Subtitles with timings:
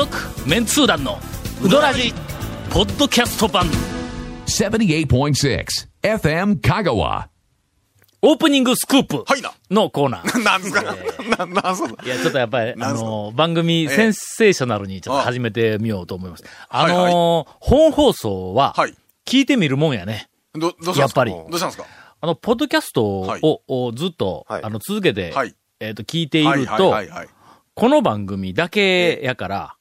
[0.00, 0.16] 続
[0.48, 1.18] メンツー団の
[1.62, 2.14] ウドラジ
[2.70, 3.66] ポッドキャスト版。
[4.46, 5.66] 78.6
[6.02, 7.26] FM Kagawa.
[8.22, 9.52] オープニングスクープはいな。
[9.70, 10.40] のコーナー。
[10.42, 16.44] なんですかな、なんすかいや、ちょっとやっぱり、あのー、番組センセーショナルにちょっと始めてみようと思います。
[16.70, 18.94] あはいのー、本放送ははい、
[19.26, 20.30] 聞いてみるもんやね。
[20.54, 21.00] ど、どうしたんですか？
[21.02, 21.32] やっぱり。
[21.32, 21.84] どうしたんですか？
[22.22, 24.64] あの、ポッドキャストを、ずっと、はい。
[24.64, 25.54] あの、続けて、はい。
[25.78, 26.94] えっ、と、聞いていはいると。
[27.74, 29.76] この番組だけやから、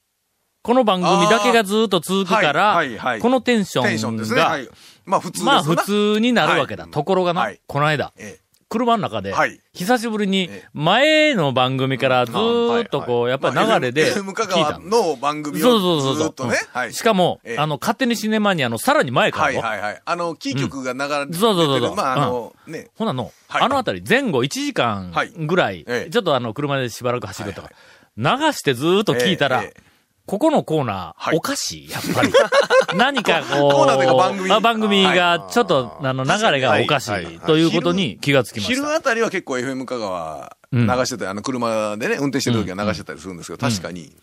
[0.70, 4.41] この番組だけがずっと続くから、はいはいはいこのテンションが、テンションですね。
[4.41, 4.70] はい。
[5.04, 6.84] まあ普通まあ普通になるわけだ。
[6.84, 8.38] はいところがな、はいこの間、え
[8.70, 14.80] 車の中で、はい久しぶりにええ前の番組からずーっとこう、やっぱり流れで聞いた川。
[14.80, 16.26] の番組そうそうそうそう。
[16.26, 16.58] をずっとね。
[16.72, 16.94] はい。
[16.94, 20.02] しかも、ええあの、勝手にシネマニアのさらに前からはいよはいはい。
[20.06, 21.40] あの、キー局が流れてる。
[21.40, 22.90] そうそうそうまああの、ね。
[22.95, 27.72] ほなの、はいあのあたり前後1時間はいぐらい、ええちょっとあの、車でしばらく走るとか、
[28.17, 29.89] 流してずーっと聞いたら、えええ
[30.30, 32.31] ここのコーナー、はいおかしい、やっぱり。
[32.95, 38.73] 何かこう、コーナーというか番組あ番組がちょっと、あの、流れがおかしはいということに気がつきました。
[38.75, 44.16] 昼あたりは結構 FM 香川流してたり、あの車でね、運転してる時は流してたりするんですけど、確かに。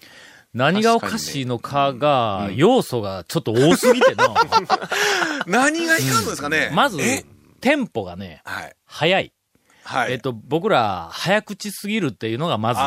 [0.55, 4.33] 何がおかしいのかが、要素がちょっと多すぎての、
[5.49, 7.25] 何がいかんのですかねまずえ、
[7.61, 8.77] テンポがね、はい。
[8.87, 9.33] 早い。
[9.83, 10.13] はい。
[10.13, 12.81] えっと、僕ら、早口すぎるっていうのがまず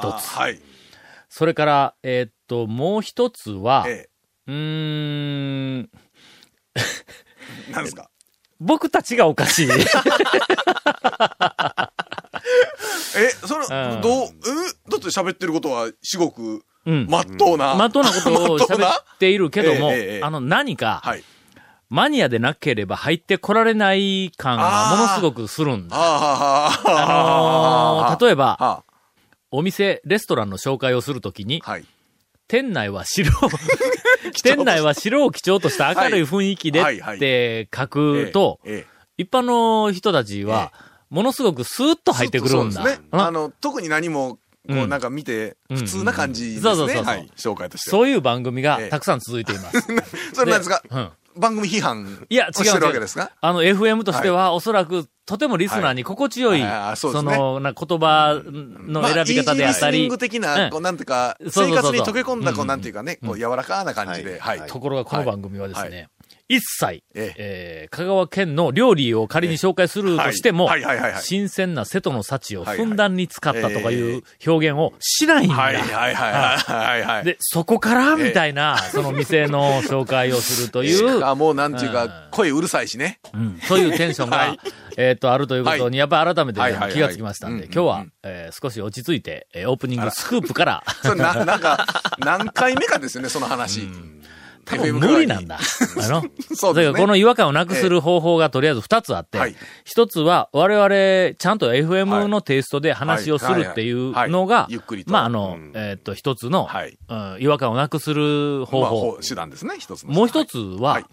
[0.00, 0.36] 一つ。
[0.36, 0.60] はい。
[1.30, 4.08] それから、えっと、もう一つは、え
[4.48, 5.90] うーん、
[6.74, 6.80] え。
[7.70, 8.10] 何ですか？
[8.60, 9.68] 僕たちがおかしい。
[9.70, 9.72] え、
[13.46, 13.64] それ、
[13.94, 17.06] うんどう、えだって喋ってることは至極、うん。
[17.08, 17.74] まっとうな。
[17.76, 21.24] まっとうなことを 喋っているけども、ええええあの、何か、はい。
[21.88, 25.96] マニアでなければ入ってこられない感がものすごくするんだ。
[25.96, 28.84] はあ、のー例えば、は
[29.50, 31.84] お店、レストランの紹介をするときに、あ、はい。
[32.48, 33.50] 店内は白を、
[34.42, 38.60] 店内は白を基調とした明るい雰囲気でって書くと、
[39.16, 40.72] 一般の人たちは、
[41.10, 42.84] ものすごくスーッとえ入ってくるんだ。
[42.84, 42.98] ね。
[43.12, 44.38] うんあの、特に何も、
[44.68, 46.62] こう、うんなんか見て、うん普通な感じですね。
[46.62, 47.04] そうそうそう。
[47.36, 47.92] 紹介としては。
[47.92, 49.80] そういう番組がええたくさん続いています。
[50.34, 50.82] それなんですか？
[50.90, 53.30] うん番組批判いや、違うわけですか？
[53.40, 56.62] あの、FM としては、おそらく、とてもリスナーに心地よい、
[56.96, 60.70] その、な言葉の選び方であったり、リスニング的うな、ん。
[60.70, 64.62] こう、なんていうか、生活に溶け込んだ、こう、うんなんていうかね、こう、柔らかな感じで、はい。
[64.66, 66.08] ところがこの番組はですね、はい
[66.50, 67.34] 一切、ええ。
[67.38, 70.68] えー香川県の料理を仮に紹介するとしても、
[71.22, 75.54] 新鮮な瀬戸の幸をふんだんに使ったとかいう表現をしないんだ。
[75.54, 75.76] はい。
[75.76, 77.02] はい。
[77.02, 77.24] はい。
[77.24, 81.94] で、そこから、みたいな、その店の紹介をするという、あ、もうなんていううん。
[81.94, 83.20] か、声うるさいしね。
[83.32, 83.58] うん。
[83.62, 84.58] そういうテンションが、はい。
[84.96, 86.60] えっ、と、あるということに、やっぱり改めて
[86.92, 87.72] 気がつきましたんで、うん。
[87.72, 91.86] 今日は、えー少し落ち着いて、えーオープニングスクープから、それな、なんか、
[92.18, 93.88] 何回目かですよね、その話。
[94.70, 95.58] 多分無理なんだ。
[96.02, 96.98] あの、そうですね。
[96.98, 99.56] この違和感をなくする方法がとりあえず二つあって、はい。
[99.84, 104.68] 一つは我々ちゃんと FM のテイストで話をするっていうのが
[105.06, 106.68] まああの、えっと一つの、
[107.38, 109.00] 違和感をなくする方まあ、法。
[109.12, 110.12] ほ手段ですね、一つの。
[110.12, 111.04] もう一つは、はい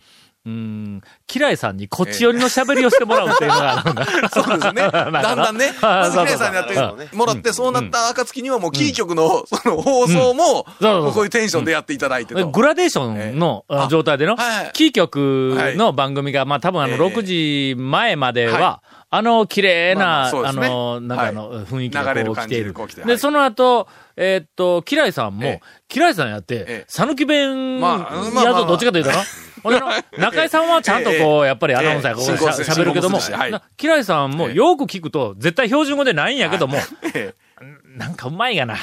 [0.47, 4.05] うん、キライさんにこっち寄りの喋りをしてもらうっていうのがあるんだ。
[4.31, 4.87] そうですね。
[4.91, 5.73] だんだんね。
[5.81, 10.65] まず、キレイさんにやってもらって、そうなった暁にはもう、キー局の、その放送も、
[11.13, 12.47] こういうテンションでやっていただいてと。
[12.47, 14.37] グラデーションの状態での
[14.73, 16.99] キー局の番組が、まあ多分あの、ええ。
[16.99, 22.73] 6時前まではは、あの、綺麗な、あの、なんかあの、雰囲気流がこう来ている。
[23.05, 23.87] でその後、
[24.17, 29.17] えーっと、キライさんもええ、キライさんやってええ、さぬき弁、やどっちかというとな。
[30.17, 32.27] 中井さんはちゃんとこう、 やっぱりアナウンサーがこう
[32.61, 33.19] 喋るけども
[33.77, 36.77] キライさんもええよく聞くと、絶対標準語でないんやけども、
[37.13, 37.33] え
[37.95, 38.75] なんかうまいがな。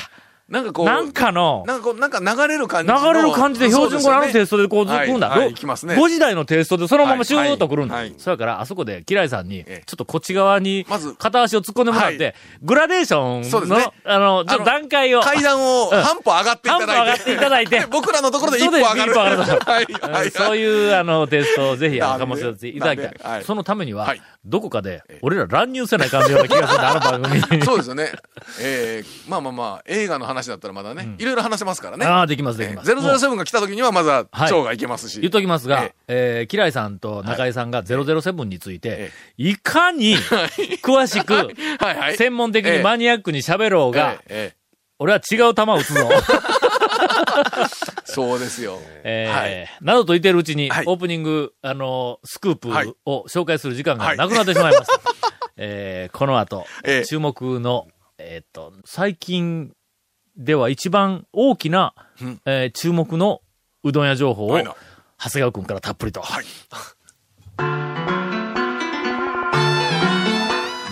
[0.49, 3.12] えなんかこう、なんかの、なんかこう、なんか流れる感じ流の。
[3.12, 5.28] れる感じで標準語のあのテイストでこうずっはい来るんだ。
[5.31, 7.96] はいろ行きますね5時台のテイストでそのままシューッと来るんだ。
[8.19, 12.32] そやから、あそこで、キライさんに、ちょええっとこっち側にまず、片足を突っ込んでもらって、は
[12.62, 16.93] グラデーションの、あの、ちょっと段階を、階段をうん半歩上がっていただいて。
[16.93, 19.12] 半歩上がっていただいて 僕らのところで一歩上がる。
[19.12, 19.37] 一歩上
[20.12, 20.31] がる。
[20.31, 23.44] そういう、あの、テイストをぜひ、なんでかもしれていただきたい。
[23.44, 27.64] そのためには、はいどこかで、俺ら乱入せない感じような気がするんだ、あの番組に。
[27.64, 28.12] そうですよね。
[28.61, 32.05] ええまあまあまあ、映画の話だったらまだね、いろいろ話せますからね。
[32.07, 32.87] ああ、できます、できます。
[32.87, 34.49] ゼロゼロセブンが来た時にはまずははい。
[34.49, 35.21] 蝶がいけますし。
[35.21, 40.17] 言っときますが、ええー、キライさんと中井さんが007についてえ、いかに
[40.83, 42.17] 詳しく、はいはい。
[42.17, 44.21] 専門的にマニアックに喋ろうが、
[44.99, 46.09] 俺は違う球を打つぞ。
[48.05, 48.79] そうですよ。
[49.03, 49.69] えーはい。
[49.81, 50.85] などと言っているうちに、はい。
[50.87, 52.95] オープニング、あのースクープはい。
[53.05, 54.17] を紹介する時間がはい。
[54.17, 55.01] なくなってしまいました。
[55.57, 57.89] えーこの後、ええ注目の、
[58.19, 59.73] えーっと、最近、
[60.37, 63.41] では一番大きな、うんえー注目の
[63.85, 64.65] うどん屋情報を、長
[65.31, 66.21] 谷川くんからたっぷりと。
[66.23, 66.45] はい。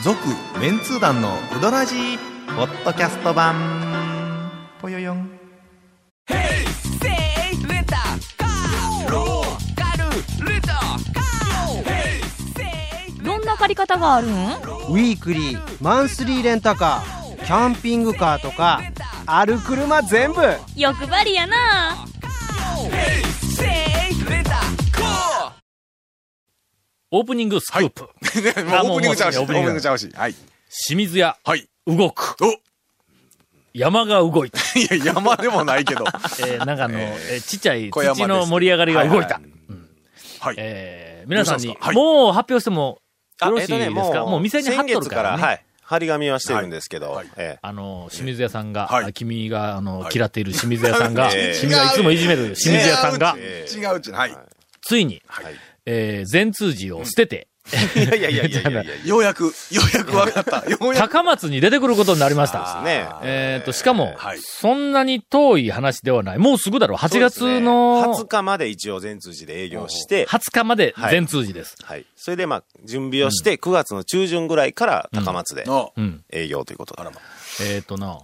[0.05, 0.19] 続、
[0.61, 2.19] メンツー団のうどらじ
[2.49, 4.51] ポッドキャスト版、
[4.81, 5.31] ぽよよん。
[13.25, 18.81] どんな借り方があるんウィークリーマンスリーレンタカーキャンピングカーとか
[19.27, 20.41] ある車全部
[20.77, 21.57] 欲張りやな
[27.15, 28.09] オープニングスクープ。
[28.41, 30.11] ねもうオープニングちゃうし、オープもうもうニングちゃうし。
[30.15, 30.35] はい。
[30.71, 31.69] 清水屋、はい。
[31.87, 32.37] 動く。
[32.43, 32.55] お
[33.75, 34.59] 山が動いた。
[34.79, 36.05] いや、山でもないけど。
[36.41, 39.35] えーなんかあの、ええーちっちゃい土の盛り上がりが動いた。
[39.35, 39.45] はい
[40.41, 40.55] はい。
[40.59, 43.01] えー皆さんにもう発表しても
[43.43, 45.39] よろしいですか、えっとねもう店に貼っとるからね。
[45.39, 45.65] 先月はい。
[45.93, 47.27] 張り紙はしてるんですけど、はい。
[47.37, 47.59] ええ。
[47.61, 49.05] あの、清水屋さんが、はい。
[49.05, 51.59] あ君が、あの、はい嫌っている清水屋さんが、ええ。
[51.59, 54.37] 清水がいつもいじめる清水屋さんが、え違ううちに、はい。
[54.81, 55.55] ついに、はい。
[55.85, 60.69] えー、全通寺を捨てて、いやいやいやいやいや ようやく、ようやく分かった。
[60.69, 60.97] ようやく。
[60.97, 62.83] 高松に出てくることになりました。
[62.83, 66.39] ねえっと、しかも、はいそんなに遠い話ではない。
[66.39, 66.99] もうすぐだろう。
[66.99, 71.77] 8月の20日まで一応全通寺で営業して、20日まで全通寺です。
[71.83, 72.05] はい。
[72.17, 75.65] それでまあ、準備をして、9月の中旬ぐらいから高松で。
[76.31, 77.03] 営業ということで。
[77.61, 78.19] えっ、とな、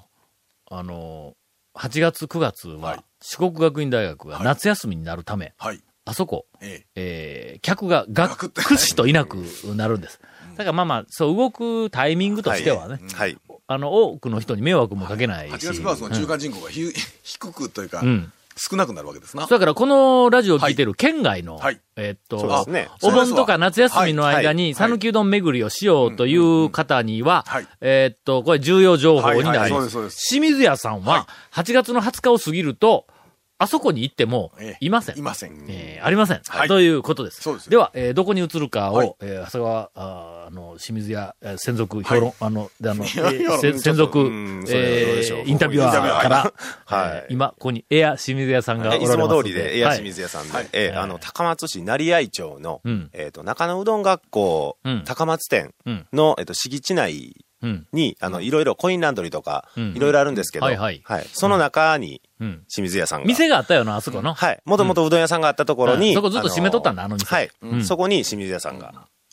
[0.71, 1.35] あの、
[1.77, 5.83] 8月9月ははい四国学院大学が夏休みになるため、はい。
[6.05, 7.38] あそこ、ええー
[7.69, 9.37] 客が学学ってくしといなく
[9.77, 10.21] なるんです。
[10.57, 13.37] だからまあまあ、そう動くタイミングとしてはね、はい。
[13.69, 15.53] あの、多くの人に迷惑もかけないえ。
[15.53, 15.67] 8し。
[15.67, 16.93] 月9月の中間人口がひ
[17.23, 18.33] 低くというかう、ん。
[18.59, 19.47] 少なくなるわけですな。
[19.47, 22.89] だからこのラジオを聞いてる県外の、はいえっと、ね。
[23.03, 29.91] お盆とか夏休みの間に、はい讃岐うどん巡りをしようという方にははい、えっと、これ重要情報になりはいはいます。
[29.91, 33.07] そうです清水屋さんはいは、8月の20日を過ぎると、
[33.61, 35.19] あそこに行ってもええ、いません。
[35.19, 35.65] いません。
[35.69, 36.41] えーありません。
[36.47, 36.69] はい。
[36.69, 37.43] ということです。
[37.43, 37.69] そうです。
[37.71, 39.15] では、えーどこに移るかを、はい。
[39.21, 46.53] えー長谷川、あーあの、清水屋、えー専属評論、あの、であの、 えー専属、えーインタビュアーから、
[46.87, 50.69] はいえー今、ここにエア清水屋さんがおられいつますのも通りで、エア清水はい屋さんで、はい。
[50.73, 53.11] ええあの、高松市成合町の、うん。
[53.13, 55.03] えっ、と、中野うどん学校、うん。
[55.05, 56.07] 高松店うん。
[56.13, 57.48] の、えっ、と、敷地内うん。
[57.93, 61.03] に、あの、いろいろコインランドリーとか、うんいろいろあるんですけど、はいはい
[61.33, 62.65] その中に、うん。
[62.69, 63.27] 清水屋さんが。
[63.27, 64.35] 店があったよな、あそこの。
[64.35, 64.61] はい。
[64.65, 67.51] もともとうどん屋さんがあったところに、うんそこずっと閉めとったんだあの店はい。
[67.63, 68.93] うんそこに清水屋さんが、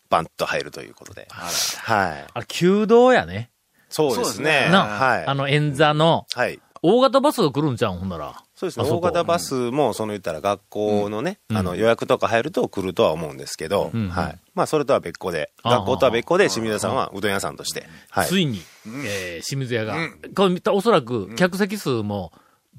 [0.09, 1.27] バンと入るということで。
[1.29, 2.25] はい。
[2.33, 3.51] あれ、旧道やね。
[3.89, 4.69] そうですね。
[4.71, 5.25] な、はい。
[5.25, 6.59] あの、演座の、はい。
[6.81, 8.41] 大型バスが来るんちゃうん、ほんなら。
[8.55, 8.89] そうですね。
[8.89, 14.39] 大型バスも、その言ったら学校のね、うんあの予約とか入ると来るとは思うんですけど、うんはい。
[14.53, 18.27] まあ、それとは別個で、学校とは別個で、清水屋さんはうどん屋さんとして、はい。
[18.27, 18.61] ついに、
[19.05, 22.31] えー清水屋が、うんこれおそらく客席数も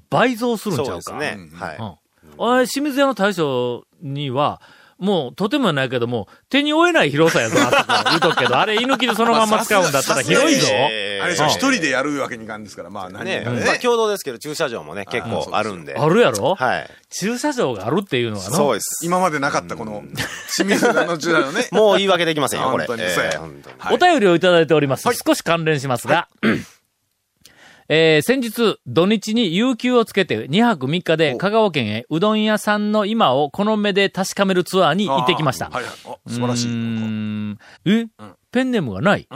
[0.08, 1.02] 倍増するんちゃうか。
[1.02, 1.58] そうですねうん。
[1.58, 1.76] はい。
[1.79, 1.82] う
[2.43, 2.52] ん。
[2.55, 4.62] あれ清水屋の大将には、
[4.98, 10.66] もう、とてもないけども、手に負えない広さやぞ、あそこ言うとくけど、あれ、居抜きでそのまんま使うんだったら広いぞ。
[10.90, 13.43] えーあれでしょ、うん一人でやるわけにいかんですから、まあ何ね。
[13.46, 15.94] まあ、共同ですけど、駐車場もね、結構あるんで。
[15.96, 16.54] あるやろ？
[16.54, 16.90] はい。
[17.10, 19.00] 駐車場があるっていうのはなそうです。
[19.02, 20.02] 今までなかったこの、
[20.54, 21.69] 清水田の時代のね。
[21.72, 22.86] もう言い訳できませんよ、これ。
[22.86, 25.06] 本当にそうやえー本当にはいお便りをいただいております。
[25.08, 26.29] はい少し関連しますが、
[27.88, 35.70] えー先日、土日に有給をつけて2泊3日でお香川県へうどん屋さんの今をこの目で確かめるツアーに行ってきました。
[35.70, 35.93] はいはい。
[36.05, 36.66] あ素晴らしい。
[36.69, 38.06] うーんえ、
[38.56, 39.27] ペンネームがない、ん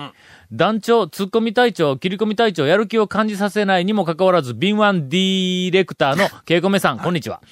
[0.50, 7.42] 団長、ツッコミ隊長、切り込み隊長、やる気を感じさせないにもかかわらず、敏腕ディレクターのケイコメさん、こんにちは。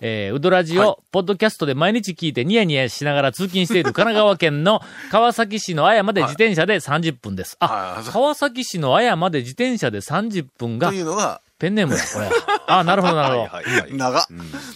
[0.00, 4.80] えー、うどらじを、ポッドキャストで毎日聞いてニヤニヤしながら通勤している 神奈川県の
[5.10, 7.56] 川崎市の綾まで自転車で30分です。
[7.60, 12.30] あ、はいはい川崎市の綾まで自転車で30分がというのが、ペンネームだ、これ。
[12.66, 13.40] あ、なるほど、なるほど。
[13.54, 13.94] はいはいはい。
[13.94, 14.26] 長。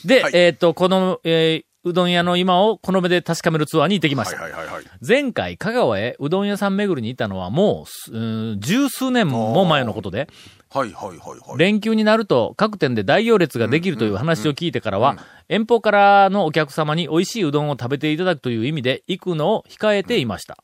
[0.05, 4.59] で、はいえーっと、この、えーうどん屋の今をこの目で確かめるツアーに行ってきましはいた。
[4.59, 4.85] はいはいはい。
[5.07, 10.29] 前回、香川へうどん屋さん巡りに行ったのはもうす、うーん十数年も前のことで、
[10.71, 11.59] はいはいはいはい。
[11.59, 20.59] 連休になると各店で大行列ができるという話を聞いてからは、遠方からのお客様に美味しいうどんを食べていただくという意味で行くのを控えていました。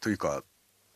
[0.00, 0.42] というか、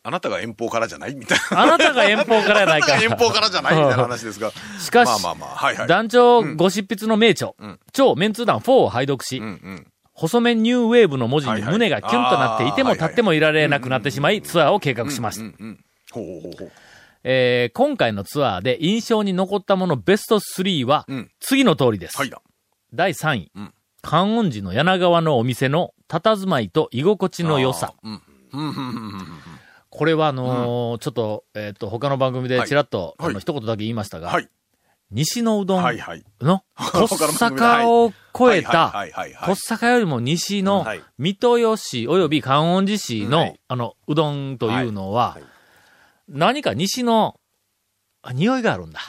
[0.07, 1.61] あなたが遠方からじゃないみたいな。
[1.63, 2.93] あなたが遠方からやないか。
[2.93, 4.51] あなたが遠方からじゃないみたいな話ですが。
[4.79, 5.87] しかし、まあまあまあ、はいはい。
[5.87, 9.87] 団長ご執筆の名著、うん超メンツー団4を拝読し、うんうん。
[10.13, 15.57] 細麺ニューウェーブの文字に胸がキュンとなっていても立ってもいられなくなってしまい、ツアーを計画しました。
[17.23, 22.17] えー今回のツアーで印象に残ったものベスト3はうん、次の通りです。
[22.17, 22.43] はいだ。
[22.93, 27.95] 第3位、うん観音寺の柳川のお店の佇まいと居心地の良さ。
[29.97, 33.29] これはあのーちょっと、えっ、と、他の番組でちらっと、はい。
[33.31, 34.49] あの、一言だけ言いましたが、はい。
[35.11, 35.83] 西のうどん。
[35.83, 37.67] の、小 他の番組で。
[37.67, 38.13] 坂を
[38.51, 38.93] 越えた、
[39.45, 43.59] 小坂よりも西のはい、水戸吉市及び観音寺市の、はい。
[43.67, 45.37] あの、うどんというのは、
[46.27, 47.39] 何か西の、
[48.21, 48.99] あ匂いがあるんだ。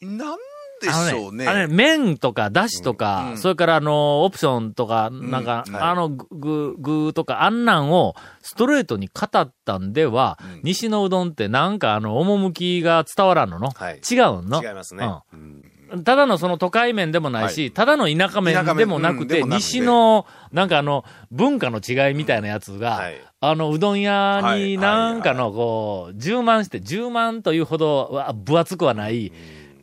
[0.00, 0.38] なん
[0.80, 1.46] でしょうね。
[1.46, 5.82] あれ、麺とか、だしとか、うんそれからあの、オプションとか、なんか、うんはい。
[5.84, 10.60] あの、具、具とか、あんなんをストレートに語ったんでは、うん。
[10.64, 13.58] 西のうどんってなんかあの、趣が伝わらんの？
[13.58, 13.94] の、はい。
[13.96, 14.62] 違うの？
[14.62, 15.08] 違いますね。
[15.32, 15.62] うん。
[16.04, 23.14] ただのその都会麺でもないし、ただの田舎麺でもなくて、うん西の、なんかあの、文化の違いみたいなやつが、はい。
[23.40, 29.32] あの、うどん屋にはいなんかの、こう、充満して、充満というほど、わ分厚くはない、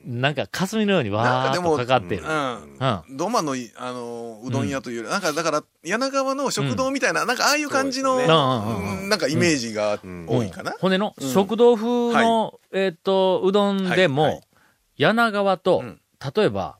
[0.05, 2.23] なんか霞のようにわーっとかでもかかってる。
[2.23, 2.77] うん。
[2.79, 3.17] うん。
[3.17, 8.17] ドマのい、あの、うどん屋というより、なんか、だから、柳川の食堂みたいな、なんか、ああいう感じの、
[9.07, 10.73] なんか、イメージが多いかな。
[10.79, 11.29] 骨の、うん。
[11.33, 14.31] 食堂風の、えーっと、うどんでも、はい。
[14.33, 14.43] はい
[14.97, 16.01] 柳川と、うん。
[16.35, 16.77] 例えば、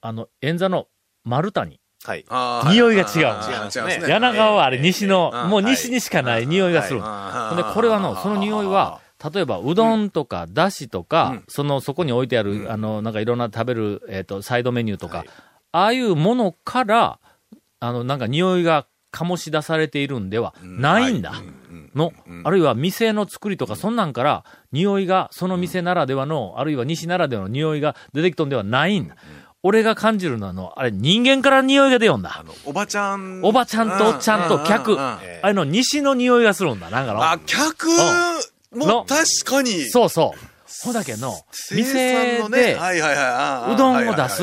[0.00, 0.88] あの、演座の
[1.24, 1.80] 丸谷。
[2.04, 2.24] はい。
[2.72, 4.08] 匂いが違う。
[4.08, 7.00] 柳川はあれ西の、ええもう西にしかない匂いがする。
[7.00, 11.44] んで、これはの、その匂いは、例えば、うどんとか、だしとか、うん。
[11.48, 15.28] その、そこに置いてある、あの、なんかいろんな食べる、えっ、と、サイドメニューとか、はい。
[15.72, 17.18] ああいうものから、
[17.80, 21.32] あの、なんか匂いが醸し出されているんではないんだ。
[21.94, 22.42] の、うん。
[22.44, 29.16] あるいは店の作りとか、そんなんから、匂いが、その店ならではの、あるいは西ならではの匂いが出てきとんではないんだ。
[29.62, 32.44] 俺が感じるのはあの、あれ、人間から匂いが出よんだ。
[32.64, 33.40] おばちゃん。
[33.42, 34.96] おばちゃんとおっちゃんと客。
[35.00, 37.22] あの、西の匂いがするんだ、なんかの。
[37.22, 37.94] あ、客の
[38.72, 39.88] も確かに。
[39.88, 40.56] そうそう。
[40.84, 41.32] ほだけの、
[41.72, 41.94] 店
[42.50, 44.42] で、うどんを出す。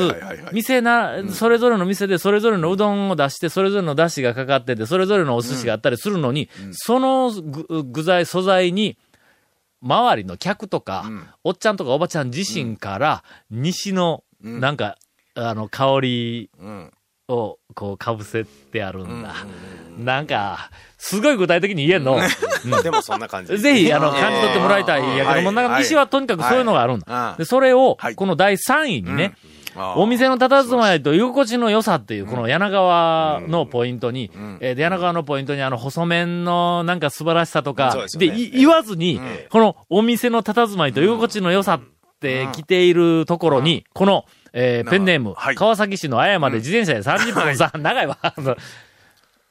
[0.52, 8.96] 店な、それぞれの店でそれぞれのうどんを出して、それぞれの出汁がかかってて、それぞれのお寿司があったりするのに、その具具材、素材に、
[9.82, 11.26] 周りの客とか、うん。
[11.44, 14.60] おっちゃんとかおばちゃん自身から、西の、うん。
[14.60, 14.96] なんか、
[15.34, 16.92] あの、香りうん
[17.28, 19.34] を、こう、かぶせてあるんだ。
[19.98, 22.16] なんか、すごい具体的に言えんの。
[22.16, 22.22] うん。
[22.82, 23.56] でもそんな感じ。
[23.58, 27.12] ぜひ、あの、感じ取ってもらいたいんやけども、はいなんか西はとにかくそういうのがあるんだ。
[27.12, 27.38] はい。
[27.38, 28.14] で、それをは、い。
[28.14, 29.34] この第3位にね、
[29.96, 34.58] お店の佇まいと居心地の良さっていう、この柳川のポイントに、ん。
[34.60, 41.80] え柳川のポイントにあの、細麺のなんか素晴らしさとそかうで、言わずに、このお店の佇まいと居心地の良さっ
[42.20, 48.18] て来ているところに、この、えーなペンネーム、はい川崎市の綾まで自転車で30分さ、長いわ。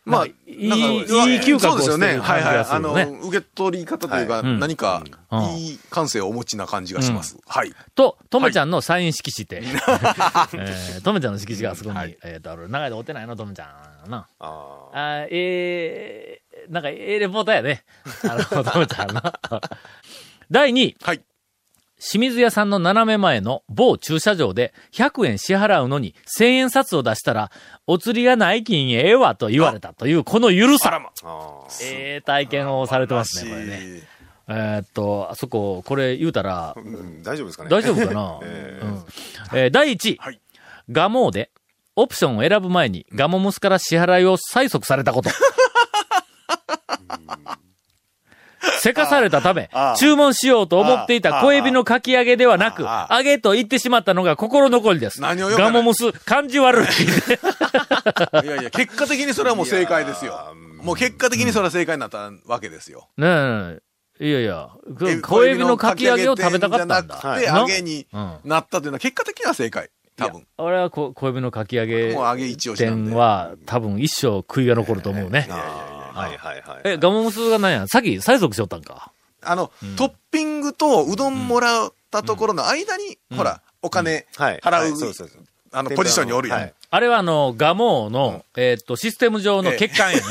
[0.05, 0.72] まあ、いいいい
[1.05, 2.07] 嗅覚をそうですよね。
[2.07, 2.65] してる感じはいはい。
[2.69, 2.93] あの、
[3.27, 7.38] 受け取り方というか、はいうん何かうん、いい感性をお持ちな感じがします。
[7.48, 7.74] はい。
[7.95, 9.62] と、とめちゃんのサイン色紙って。
[9.63, 13.65] えーとめちゃんの色紙があそこに、はいえっ、と、ある長いで追ってないの、とめちゃ
[14.05, 14.27] んな。
[14.39, 17.86] ああーえー、なんか、ええレポーターやね。
[18.24, 19.39] あの、とめちゃんな。
[20.51, 20.98] 第2位。
[21.01, 21.22] はい。
[22.05, 27.50] 清水屋さんの斜め前の某駐車場で100円支払うのに1000円札を出したら、
[27.88, 30.93] お釣りがない金ええわと言われたという、このゆるさ。
[30.93, 31.12] あ。
[31.24, 34.13] あええ体験をされてますね、これね。
[34.50, 39.03] えーっと、あそこ、これ言うたらー、うん大丈夫ですかね大丈夫かな、え うん
[39.57, 40.39] えー第1位、はい
[40.91, 41.50] ガモーで、
[41.95, 45.29] オプションを選ぶ前にガモムスから支払いを催促されたこと。
[48.83, 55.21] せかされたため注文しようと思っていた小エビのかき揚げではなく、揚げと言ってしまったのが心残りです。
[55.21, 56.85] 何をガモムス、感じ悪い。
[58.43, 60.53] いやいや、結果的にそれはもう正解ですよ。
[60.81, 63.07] もう結果的にそれは正解になったわけですよ。
[63.17, 63.25] ね
[64.19, 64.69] え、いやいや、
[65.07, 67.19] え小エビのかき揚げを食べたかったんだ。
[67.21, 69.89] じゃなくて、な揚げにうんなったというのは結果的には正解。
[70.17, 70.45] 多分。
[70.57, 75.47] 俺はこ小エビのかき揚げ店は多分一生悔いが残ると思うね。
[76.13, 76.82] はいはいはい。
[76.86, 77.88] え、ガモムスが何や？
[77.88, 79.12] さっき催促しよったんか？
[79.41, 84.60] あの、トッピングとうどんもらったところの間に、ほら、お金はい。
[84.60, 85.43] 払うはいそうそうそう。
[85.72, 86.72] あの、ポジションにおるやん。
[86.93, 90.23] はいあれはあの、ガモの、えーっと、システム上の欠陥やね。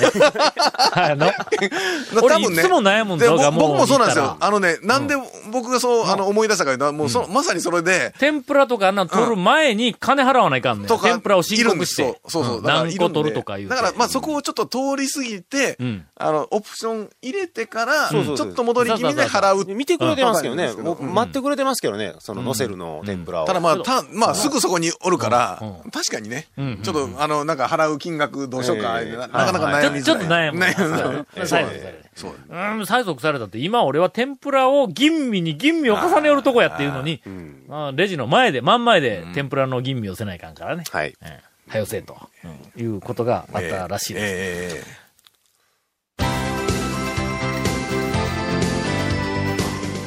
[0.95, 1.33] あの、
[2.23, 4.37] 俺いつも悩むんだよ、ガモ僕もそうなんですよ。
[4.39, 5.17] あのね、なんで
[5.51, 12.21] 僕がそう、あの、思い出したかというと、もうまさにそれで、天ぷらとかあんなん取る前に金払わないかんね天ぷらを申告して。
[12.29, 12.63] そうそう。
[12.63, 13.75] 何個取るとか言うて。
[13.75, 18.49] だから、まあそこをちょっと通り過ぎてうん、あの、オプション入れてから、ちそうそうそう。
[18.51, 19.75] ょっと戻り気味で払う。
[19.75, 20.67] 見てくれてますけどね。
[20.67, 22.15] うんもう待ってくれてますけどね。
[22.21, 23.47] その乗せるの天ぷらを。
[23.47, 30.73] ただまあ、た、まあ、すぐそこにおるからうん、確かにねん、ちょっと、あの、なんか払う金額どうしようか、ええななかなかちょちょ悩みづらい。
[30.73, 31.29] っと悩む。
[31.39, 32.33] 悩むそう催促されるそう。
[32.49, 37.65] うん、催促されたって、今俺は天ぷらを吟味に吟味を重ねよるとこやっていうのに、うん。
[37.71, 40.85] あレジの前で、真ん前で天ぷらの吟味をせないかんからね。
[40.91, 41.15] はい。
[41.23, 44.27] ええはよせえと、うんいうことがあったらしいです。
[44.27, 45.03] ええええ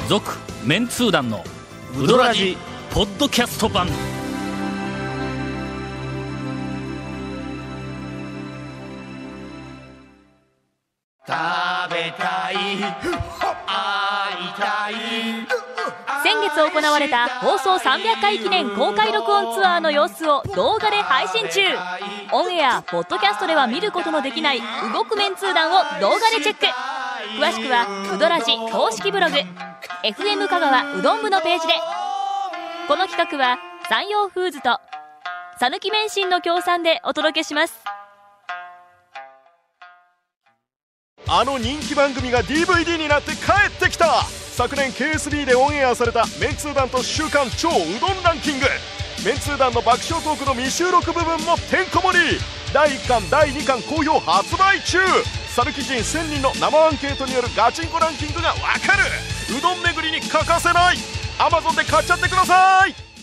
[0.07, 1.43] 続メンツー団の
[1.99, 2.55] ウドラジ
[2.91, 3.87] ポッドキャスト版
[11.89, 12.55] べたい。
[16.23, 21.61] 先月行われた放送300回記念公開録音ツアーの様子を動画で配信中。
[22.31, 24.61] オンエアポッドキャストでは見ることのできない
[24.93, 26.65] 動くメンツー団を動画でチェック。
[27.39, 29.35] 詳しくはウドラジ公式ブログ。
[30.03, 31.73] FM 香川うどん部のページで。
[32.87, 33.57] この企画は
[33.89, 34.79] 山陽フーズと
[35.59, 37.84] 讃岐麺心の協賛でお届けします。
[41.27, 44.23] あの人気番組が DVD になって帰ってきた。
[44.25, 48.65] 昨年 KSB でオンエアされたメンツー団と週刊超うどんランキング。
[49.25, 52.39] メンツー団の爆笑トークの未収録部分もてんこ盛り。
[52.73, 54.99] 第1巻第2巻好評発売中。
[55.55, 58.55] サルキ人1000人の生アンケートによるガチンコランキングがわ
[58.85, 59.03] かる。
[59.57, 60.97] うどん巡りに欠かせない。
[61.39, 63.14] Amazon で買っちゃってください。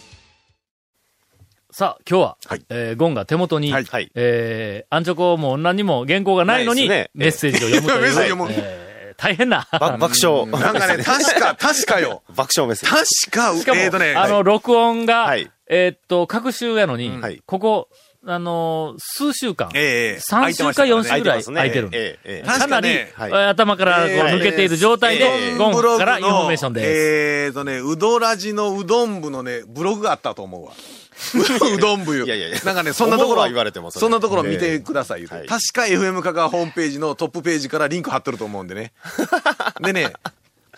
[1.83, 9.67] さあ、今日は、はいえーゴンが手元に、はいはいえー、アンチョコも何にも原稿がないのに、ねメッセージを読むという、 メッセージ読むえー大変な。
[9.73, 10.47] ば爆笑。
[10.47, 12.23] なんかね、 確か、確かよ。
[12.37, 13.31] 爆笑メッセージ。
[13.31, 17.89] 確か、しかも、えーとね、あの、録音が、はいえーっと、各週やのに、はいここ、
[18.25, 21.89] あのー数週間、ええ3週か4週ぐらい空いてる。
[21.91, 26.87] ええええ確かなり、ねはいえー頭からこうえー抜けている状態で、えーゴンからインフォメーションです。
[26.87, 30.73] えーとね、うどらじのうどん部のね、ブログがあったと思うわ。
[31.75, 32.25] うどん部よ。
[32.27, 38.93] いやいやいやなんかね、そんなところ、言われてもそれそんなところ見てください、言うてはい確か FM 香川ホームページのトップページからリンク貼ってると思うんでね。
[39.81, 40.13] でね、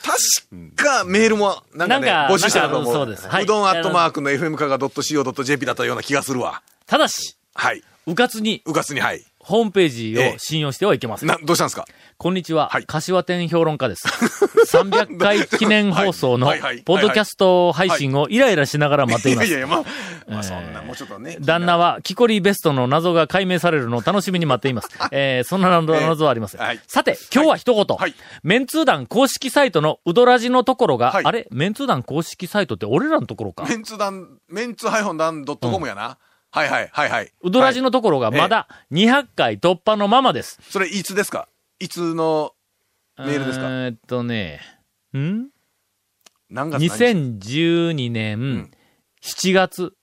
[0.03, 2.93] 確かメールもなんかね、なんか募集してたと思う。
[2.93, 6.62] そうですはいうどんアットマークの FM 香川 .co.jp だったような気がするわ。
[6.87, 7.83] ただし、はい。
[8.07, 9.25] うかつに、うかつに、はい。
[9.44, 11.28] ホームページを信用してはいけません。
[11.28, 11.84] な、どうしたんですか？
[12.16, 12.70] こんにちは。
[12.70, 12.86] はい。
[12.86, 14.08] 柏店評論家です。
[14.74, 16.46] 300回記念放送の
[16.85, 19.48] ポッドキャスト配信をイライラしながら待っています。
[19.48, 19.50] い。
[19.50, 19.61] やい。
[19.61, 19.85] や、まあ、
[20.26, 21.37] まあそんな、もうちょっとね。
[21.40, 24.88] 旦那は、キコリベストの謎が解明されるのを楽しみに待っています。
[25.11, 26.61] えー、そんな謎謎はありません。
[26.87, 27.96] さて、今日は一言。
[27.96, 28.14] はい。
[28.42, 31.24] メンツー団公式サイトのうどらじのところが、はい。
[31.24, 31.46] あれ？
[31.50, 33.66] メンツー団公式サイトって俺らのところか？
[33.68, 36.16] メンツ団、メンツハイフォンダンドットコムやな。
[36.55, 37.33] はいはい、はいはい。
[37.43, 40.61] うどらじのところがはいまだ200回突破のままです。
[40.71, 41.49] それいつですか？
[41.81, 42.53] いつの
[43.19, 43.64] メールですか？
[43.67, 44.61] えーっとね、
[45.19, 45.49] ん？
[46.51, 48.71] 何月何日 ?2012 年
[49.21, 49.95] 7月。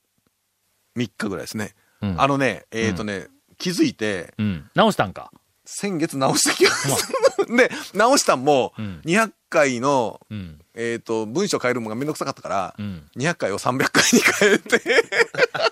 [0.97, 1.73] 3日ぐらいですね。
[2.01, 4.69] うんあのね、えっ、とね、気づいて、うん。
[4.75, 5.31] 直したんか？
[5.63, 7.13] 先月直した気がす
[7.47, 7.55] る。
[7.55, 10.59] で、直したんもうん、200回の、うん。
[10.73, 13.09] えっ、と、文章変えるのがめんどくさかったから、うん。
[13.15, 14.81] 200回を300回に変えて、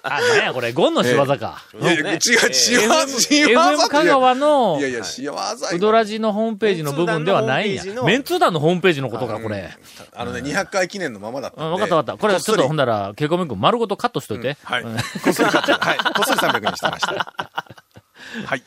[0.10, 1.64] あ、なんやこれ、ゴンの仕業か。
[1.80, 5.40] いやいや、違う、違う、違う、FM 香川のいやいや、仕業よ
[5.74, 9.02] うどらじのホームページの部分ではないんやメンツー団のホームページ。
[9.02, 9.70] のメンツー団のホームページのことか、これ。
[10.14, 11.64] あのね、200回記念のままだった。
[11.64, 12.22] わかったわかった。
[12.22, 12.80] これはちょっとほんだ。
[12.80, 14.58] だら、ケイコメ君丸ごとカットしといて。
[14.64, 14.84] はい。
[14.84, 15.98] うんこっそり買って、はい。
[15.98, 17.34] こっそり300にしてました。
[18.46, 18.64] はい。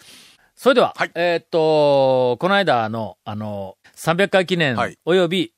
[0.54, 5.52] それでは、はいえーっと、この間の、あの、300回記念はい、および、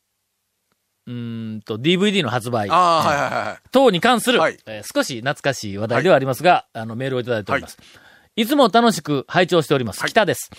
[1.06, 2.68] うーんと、DVD の発売。
[3.72, 7.78] 等に関する、はいえー少し懐かしい話題ではありますが、あの、メールをいただいております。
[8.36, 10.00] いつも楽しく拝聴しております。
[10.00, 10.50] はい北です。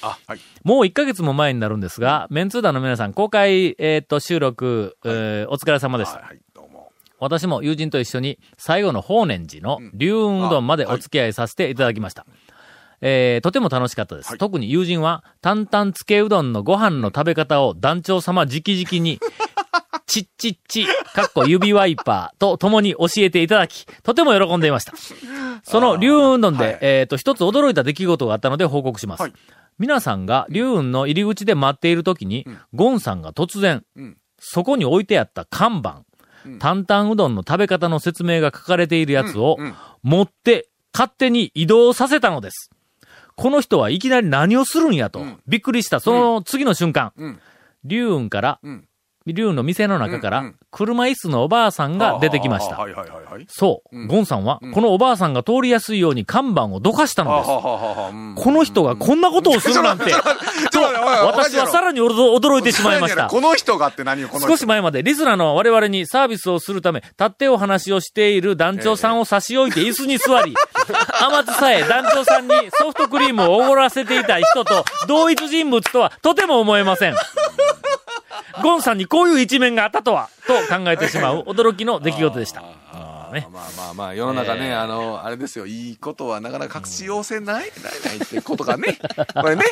[0.64, 6.20] もう1ヶ月も前になるんですが、メンツー団の皆さん、公開、えーっと、収録、えーお疲れ様でした。
[6.20, 6.92] はいはい、どうも。
[7.20, 12.26] 私も友人と一緒に最後の法然寺の龍雲うどんまでお付き合いさせていただきました。
[13.02, 14.30] えーとても楽しかったです。
[14.30, 19.20] はい特に友人は、担々つけうどんのご飯の食べ方を団長様直々に、
[20.06, 24.94] ちっちっち、かっこ指ワイパーと共に教えていただき、とても喜んでいました。
[25.64, 26.78] その龍雲うどんで、はい。
[26.82, 29.22] えっ、と、一つ驚いた出来事があったので報告します。
[29.22, 29.34] はい。
[29.78, 34.18] 皆さんが龍雲の入り口で待っている時に、ゴンさんが突然、うん。
[34.40, 36.04] そこに置いてあった看板、
[36.60, 39.66] 担々うどんの食べ方の説明が書かれているやつをうん。
[39.66, 39.76] うん。
[40.04, 42.70] 持って勝手に移動させたのです。
[43.36, 45.40] この人はいきなり何をするんやと、うん。
[45.48, 46.00] びっくりした。
[46.00, 47.40] その次の瞬間、うん。
[47.84, 48.60] 龍雲から、
[49.26, 49.34] うん。
[49.34, 52.78] 龍雲の店の中から車椅子のおばあさんが出てきました。
[53.48, 57.48] そう、うんゴンさんは、うんこのおばあさんが通りやすいように看板をどかしたのです。
[58.44, 60.12] この人がこんなことをするなんて、
[60.72, 63.28] と私はさらに驚驚いてしまいました。
[63.28, 64.50] この人がって何よ、この人。
[64.50, 70.54] 少し前までリスナーの我々にサービスをするため、立ってお話をしている団長さんを差し置いて椅子に座り、
[71.22, 77.16] 甘津さえ団長さんにソフトクリームをおごらせていた人と同一人物とはとても思えません。
[78.62, 82.64] ゴンさんにこういう一面があったとは、と考えてしまう驚きの出来事でした。
[83.36, 83.48] ね。
[83.52, 84.82] まあまあまあ、世の中ね、えー。
[84.82, 87.72] あの、あれですよ、いいことはなかなか隠し要請ない、ない
[88.04, 88.98] ないってことがね。
[89.40, 89.64] これね。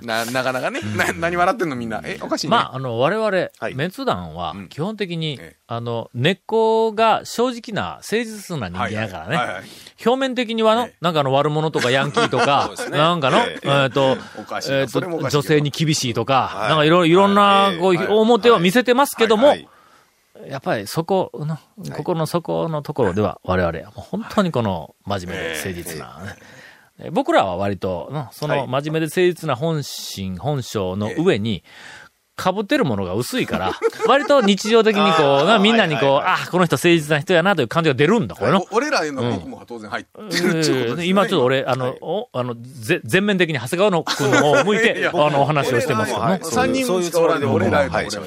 [0.00, 0.80] な、なかなかね。
[0.96, 2.02] な、何笑ってんのみんな。
[2.04, 2.50] え、おかしいね。
[2.50, 3.26] まあ、あの、我々、
[3.58, 3.74] はい。
[3.74, 5.56] メンツ団はうん、基本的に、ええ。
[5.66, 9.36] あの、根っこが正直な、誠実な人間やからね。
[9.36, 9.54] はいはいはい。
[9.56, 10.96] はい表面的にはの、ええ。
[11.00, 12.96] なんかあの悪者とかヤンキーとか、 ね。
[12.96, 13.86] なんかの、ええ。
[13.86, 14.78] っとおかしいな。
[14.78, 16.68] えっと、それもおかしいけど女性に厳しいとか、はい。
[16.68, 18.06] なんかいろいろんなは、いこう、はい。
[18.06, 19.68] 表を見せてますけども、はい
[20.46, 21.58] やっぱりそこの、
[21.96, 26.36] ここの底のところでは、我々はもう本当にこの真面目で誠実なね。
[27.00, 31.62] え僕らは割と、のその真面目で誠実な本心、本性の上に、
[32.40, 33.72] 被ってるものが薄いから、
[34.06, 38.64] 割と日常的にこう、なみんなにこう、あ、この人誠実な人やなという感じが出るんだ、これの。
[38.70, 41.02] お俺らへの僕も当然入ってるってこと。
[41.02, 41.98] 今ちょっと俺、あの、はい。
[42.00, 46.32] おあの、ぜ全面的に長谷川の君の方を向いて、 あの、お話をしてますけどね。
[46.34, 46.44] 俺ら。
[46.44, 48.06] 三人しかおらんで、俺らへのはい。
[48.06, 48.22] 俺ら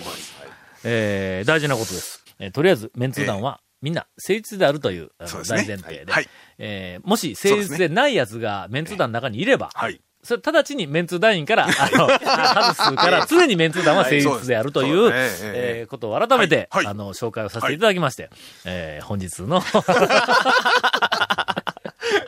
[0.84, 2.24] えー大事なことです。
[2.40, 10.00] えーとりあえず、メンツー団は、みんな誠実であるというあのそうですね大前提で、はいえーもし誠実でない奴がメンツー団の中にいれば、はい。
[10.24, 18.30] それ直ちにメンツー団員から、あの、外すから、常にメンツー団は誠実であるという、うえーことを改めて、あの、紹介をさせていただきまして、
[18.64, 19.64] えー本日の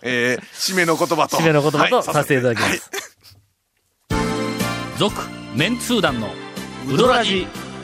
[0.01, 1.37] えー、締めの言葉と。
[1.37, 2.89] 締めの言葉とはいさせていただきまはいす。
[4.97, 5.15] 続、
[5.55, 6.29] メンツー団の
[6.91, 7.47] ウドラジ